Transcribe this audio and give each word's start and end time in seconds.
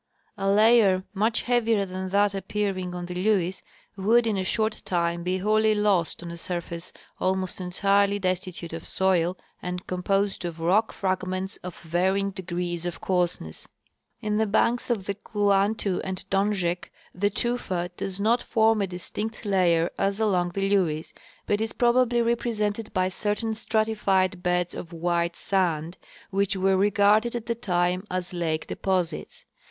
A 0.35 0.49
layer 0.49 1.03
much 1.13 1.43
heavier 1.43 1.85
than 1.85 2.09
that 2.09 2.33
ap 2.33 2.47
pearing 2.47 2.95
on 2.95 3.05
the 3.05 3.13
LeAves 3.13 3.61
would 3.95 4.25
in 4.25 4.35
a 4.35 4.43
short 4.43 4.81
time 4.83 5.21
be 5.21 5.37
wholly 5.37 5.75
lost 5.75 6.23
on 6.23 6.31
a 6.31 6.39
surface 6.39 6.91
almost 7.19 7.61
entirely 7.61 8.17
destitute 8.17 8.73
of 8.73 8.87
soil 8.87 9.37
and 9.61 9.85
composed 9.85 10.43
of 10.43 10.59
rock 10.59 10.91
fragments 10.91 11.57
of 11.57 11.79
varying 11.81 12.31
degrees 12.31 12.83
of 12.87 12.99
coarseness. 12.99 13.67
In 14.21 14.37
the 14.37 14.47
banks 14.47 14.89
of 14.89 15.05
the 15.05 15.13
Kluantu 15.13 16.01
and 16.03 16.27
Donjek 16.31 16.91
the 17.13 17.29
tufa 17.29 17.91
does 17.95 18.19
not 18.19 18.41
form 18.41 18.81
a 18.81 18.87
distinct 18.87 19.45
layer 19.45 19.91
as 19.99 20.19
along 20.19 20.53
the 20.55 20.67
Lewes, 20.67 21.13
but 21.45 21.61
is 21.61 21.73
probably 21.73 22.21
repre 22.21 22.51
sented 22.57 22.89
liy 22.91 23.13
certain 23.13 23.53
stratified 23.53 24.41
beds 24.41 24.73
of 24.73 24.93
white 24.93 25.35
sand, 25.35 25.99
which 26.31 26.55
were 26.57 26.75
re 26.75 26.89
garded 26.89 27.35
at 27.35 27.45
the 27.45 27.53
time 27.53 28.03
as 28.09 28.33
lake 28.33 28.65
deposits. 28.65 29.45